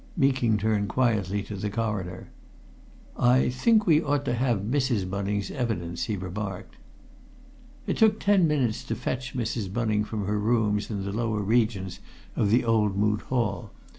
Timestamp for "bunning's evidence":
5.07-6.05